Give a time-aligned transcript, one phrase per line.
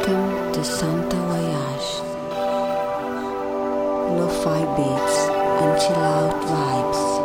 [0.00, 2.00] Welcome to Santa Voyage.
[4.16, 5.18] Lo-fi beats
[5.60, 7.19] and chill out vibes.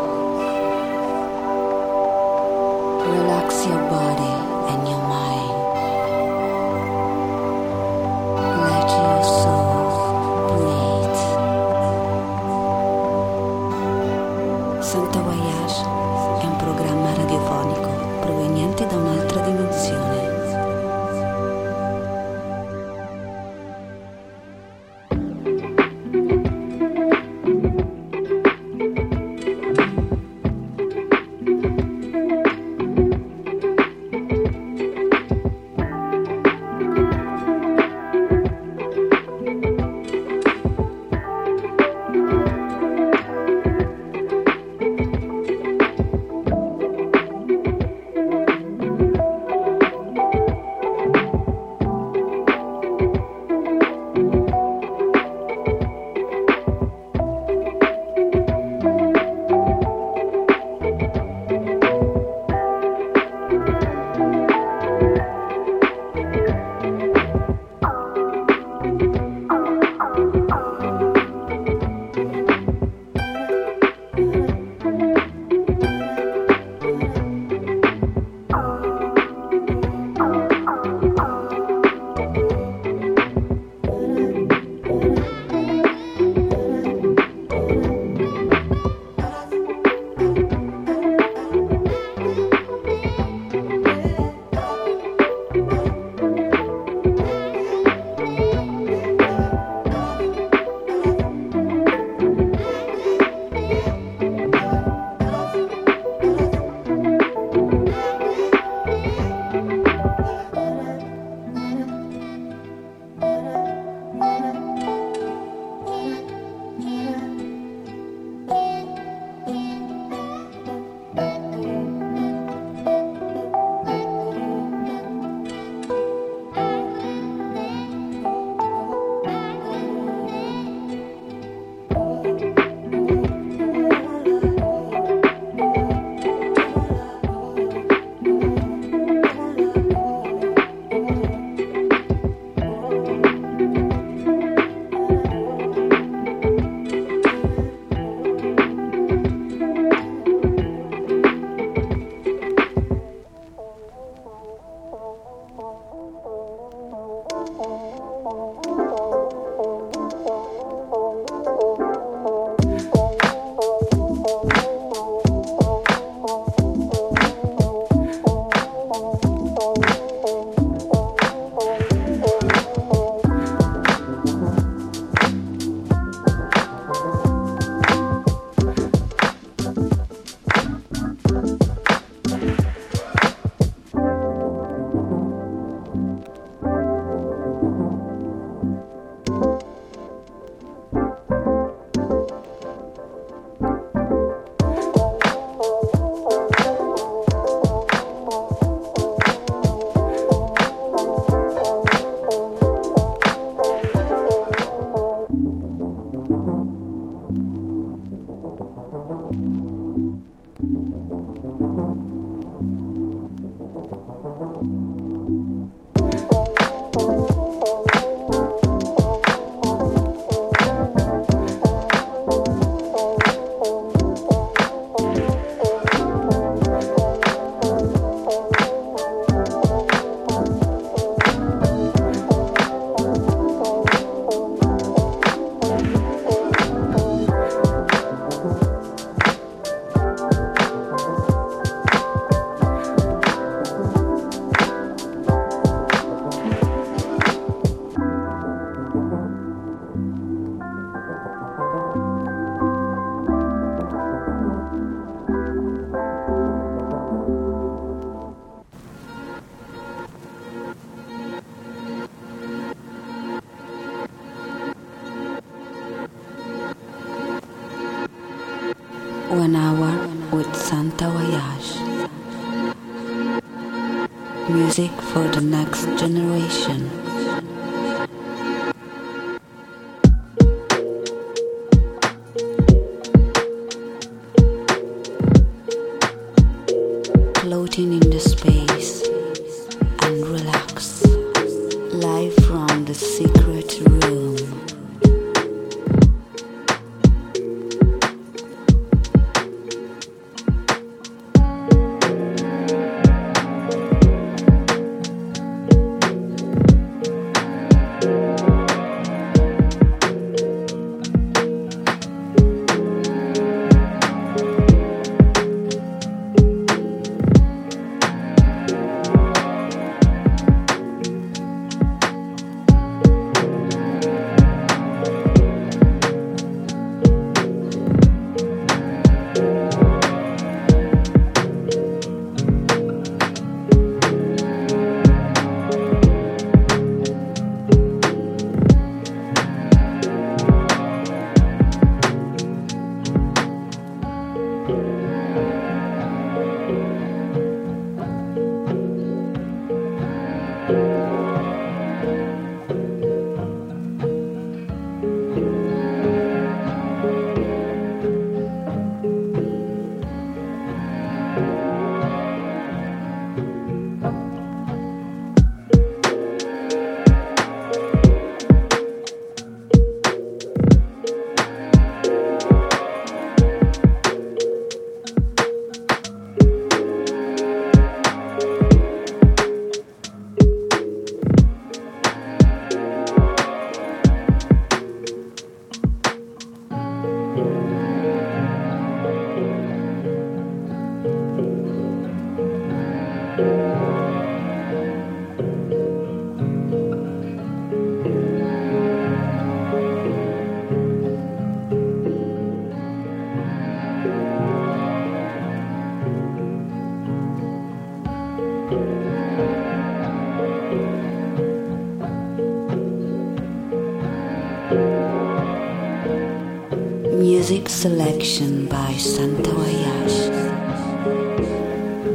[417.76, 420.20] Selection by Santo Ayash.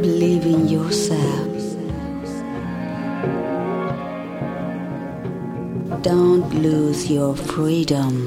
[0.01, 1.53] Believe in yourself.
[6.03, 8.20] Don't lose your freedom.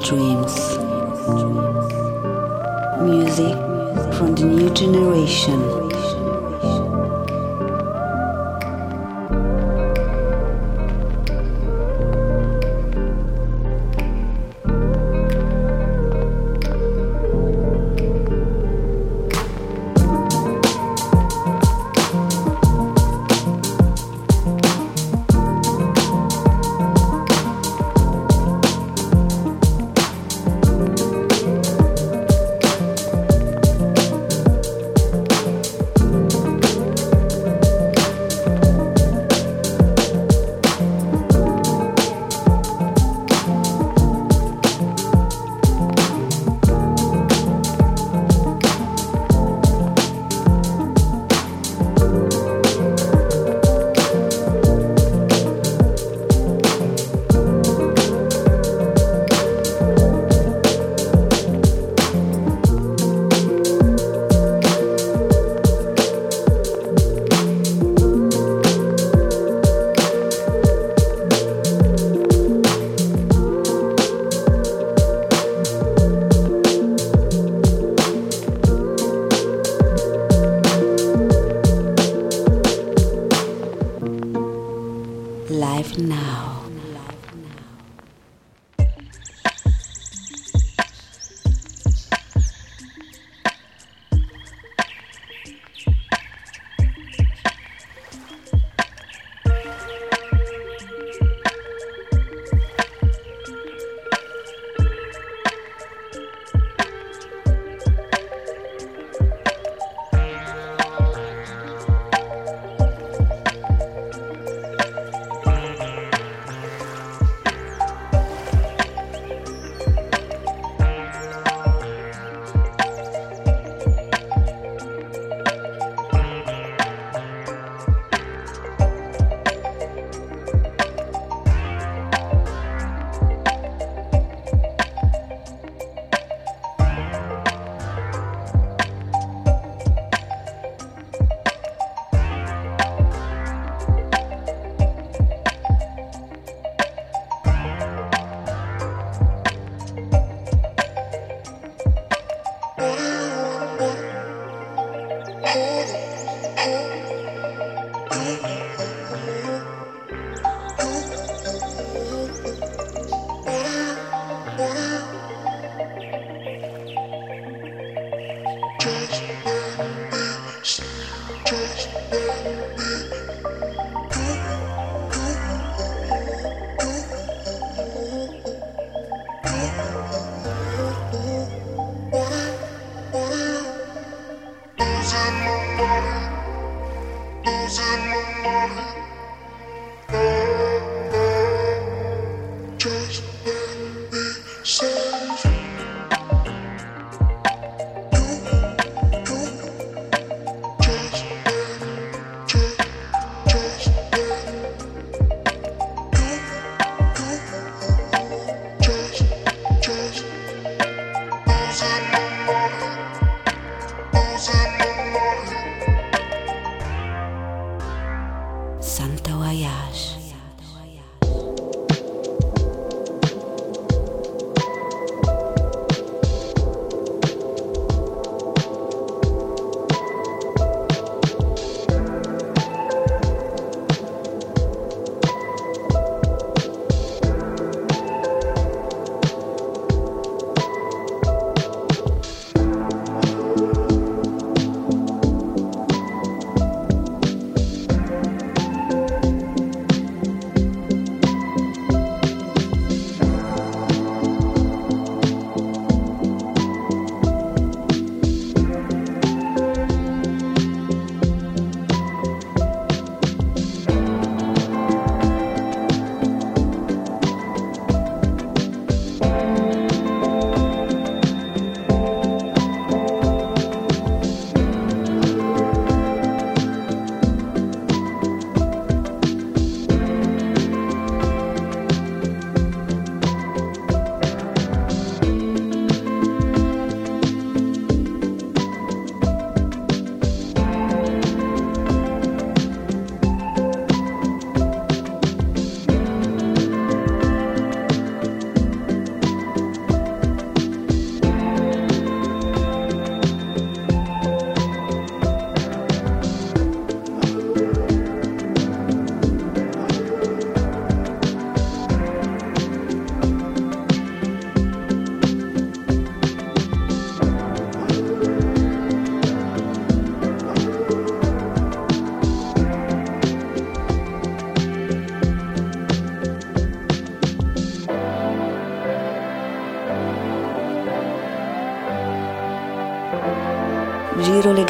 [0.00, 0.69] Dreams.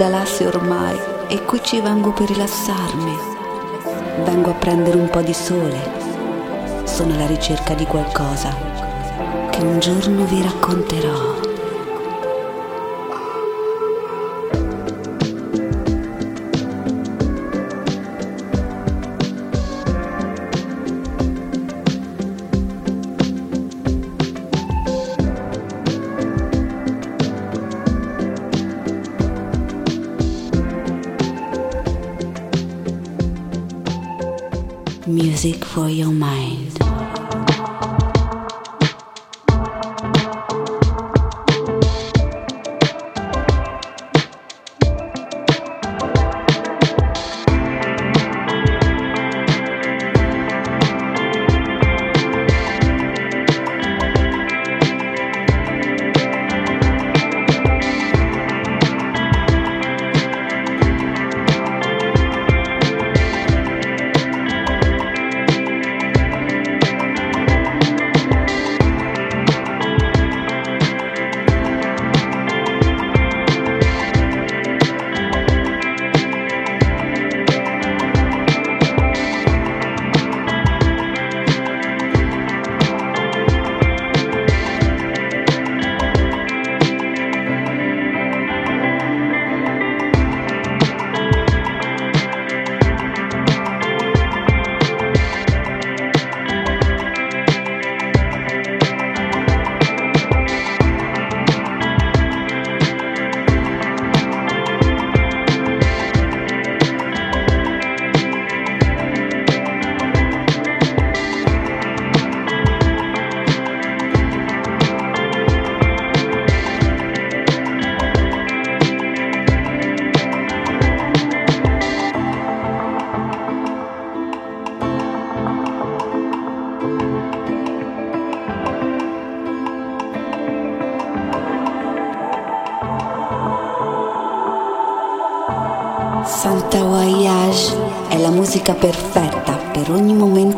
[0.01, 3.19] Galassie ormai e qui ci vengo per rilassarmi.
[4.25, 5.79] Vengo a prendere un po' di sole.
[6.85, 8.57] Sono alla ricerca di qualcosa
[9.51, 11.40] che un giorno vi racconterò.
[35.71, 36.40] For your mind.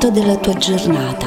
[0.03, 1.27] Momento della tua giornata.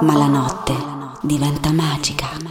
[0.00, 0.74] Ma la notte
[1.20, 2.41] diventa magica.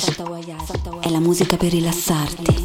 [0.00, 2.59] Voyage è la musica per rilassarti.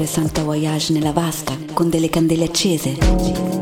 [0.00, 3.59] Ascoltare Santa Voyage nella vasta con delle candele accese.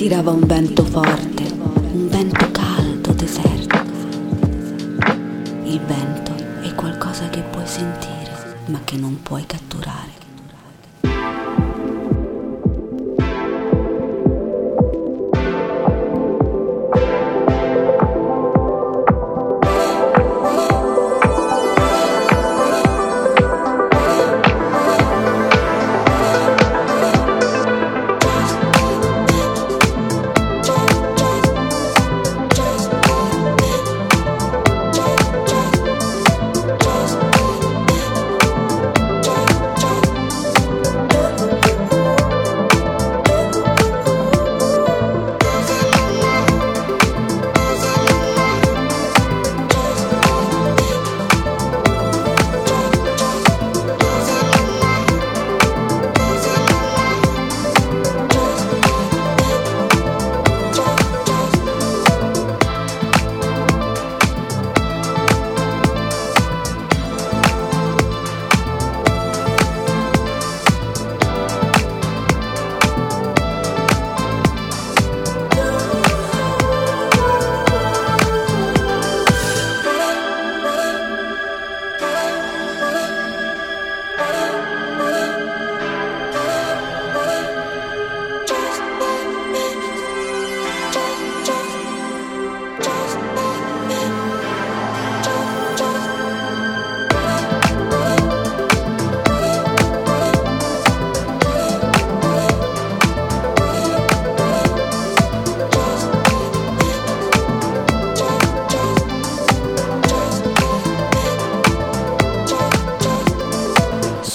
[0.00, 1.42] Tirava un vento forte,
[1.92, 3.76] un vento caldo, deserto.
[5.64, 6.32] Il vento
[6.62, 10.09] è qualcosa che puoi sentire, ma che non puoi catturare.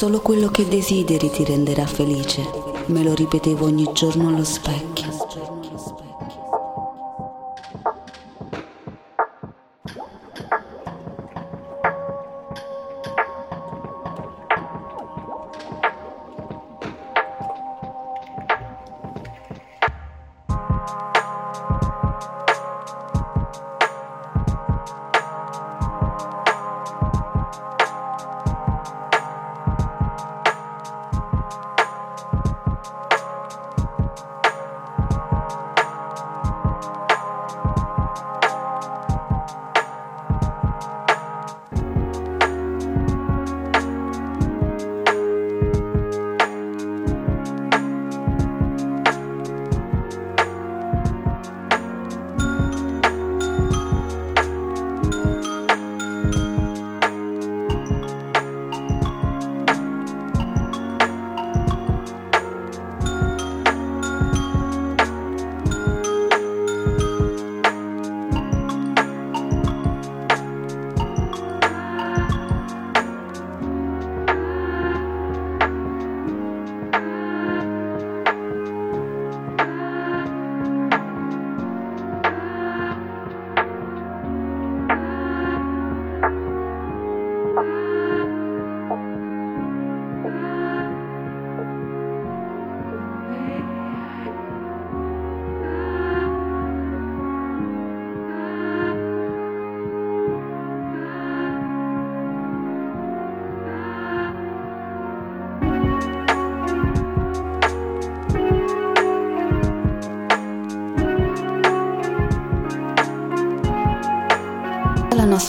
[0.05, 2.43] Solo quello che desideri ti renderà felice,
[2.89, 5.04] me lo ripetevo ogni giorno allo specchio.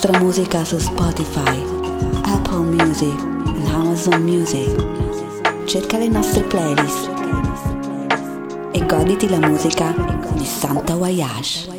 [0.07, 1.65] Nostra musica su Spotify,
[2.23, 3.19] Apple Music
[3.57, 5.65] e Amazon Music.
[5.65, 7.11] Cerca le nostre playlist
[8.71, 9.93] e goditi la musica
[10.35, 11.76] di Santa Voyage.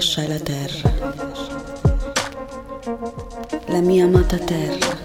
[0.00, 0.94] Lasciai la terra,
[3.66, 4.96] la mia amata terra.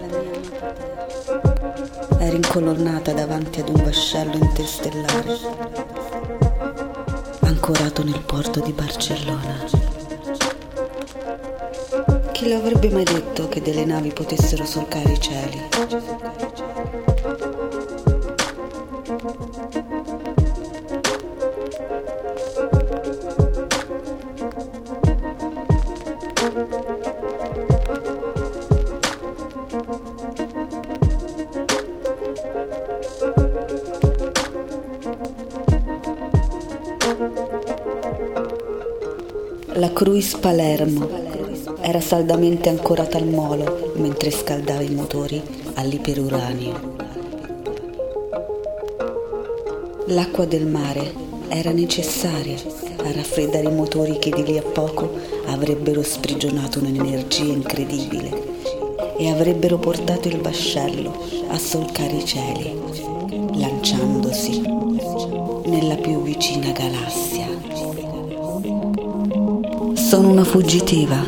[2.18, 5.38] Era incolonnata davanti ad un vascello interstellare,
[7.42, 9.66] ancorato nel porto di Barcellona.
[12.32, 15.75] Chi lo avrebbe mai detto che delle navi potessero solcare i cieli?
[40.16, 41.10] Cruise Palermo
[41.82, 45.42] era saldamente ancorata al molo mentre scaldava i motori
[45.74, 46.96] all'iperuranio.
[50.06, 51.14] L'acqua del mare
[51.50, 58.32] era necessaria a raffreddare i motori che di lì a poco avrebbero sprigionato un'energia incredibile
[59.18, 61.12] e avrebbero portato il vascello
[61.50, 62.74] a solcare i cieli,
[63.56, 64.62] lanciandosi
[65.66, 67.35] nella più vicina galassia.
[70.16, 71.22] Sono una fuggitiva.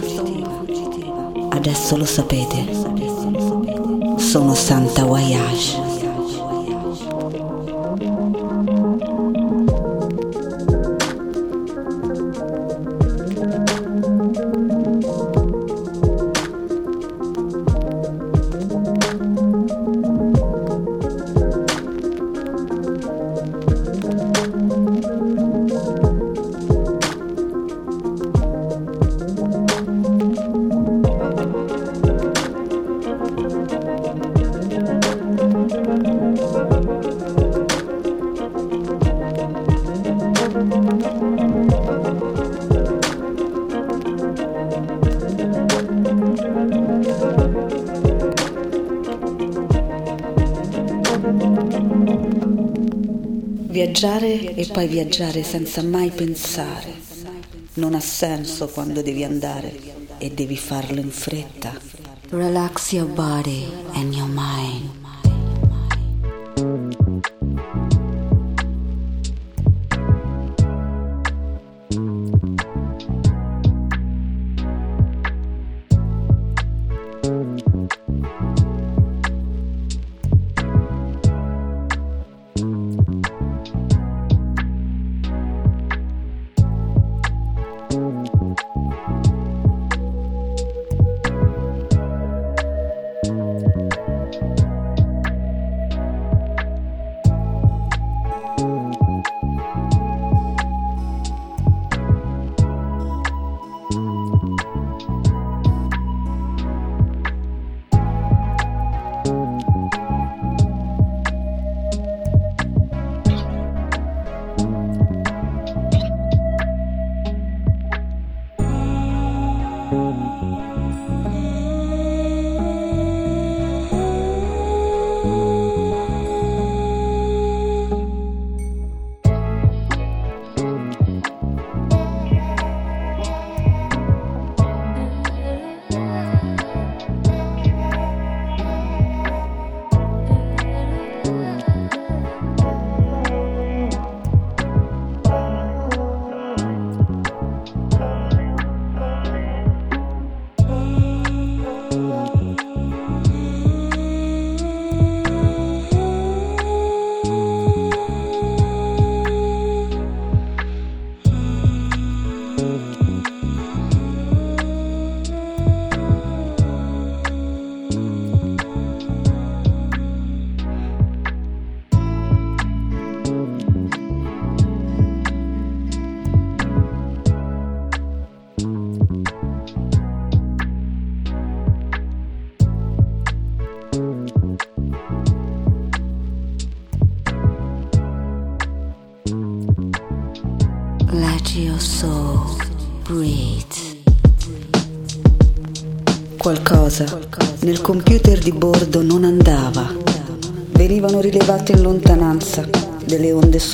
[1.50, 2.66] Adesso lo sapete.
[4.16, 5.87] Sono Santa Voyage.
[54.00, 56.94] Viaggiare e poi viaggiare senza mai pensare
[57.78, 59.76] non ha senso quando devi andare
[60.20, 61.74] e devi farlo in fretta.
[62.30, 64.87] Relax your body and your mind.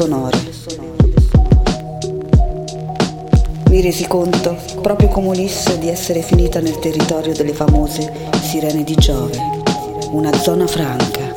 [0.03, 0.37] Sonore.
[3.69, 8.95] Mi resi conto, proprio come Ulisse, di essere finita nel territorio delle famose sirene di
[8.95, 9.39] Giove,
[10.11, 11.31] una zona franca,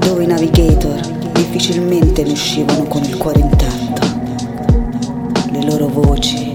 [0.00, 1.00] dove i navigator
[1.32, 4.06] difficilmente ne uscivano con il cuore intatto.
[5.50, 6.51] Le loro voci,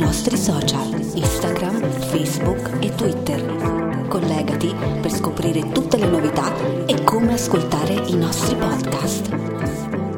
[0.00, 4.06] nostri social, Instagram, Facebook e Twitter.
[4.08, 9.30] Collegati per scoprire tutte le novità e come ascoltare i nostri podcast.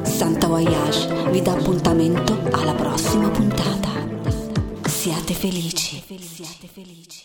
[0.03, 3.89] Santa Voyage vi dà appuntamento alla prossima puntata.
[4.87, 6.01] Siate felici.
[6.17, 7.22] Siate felici.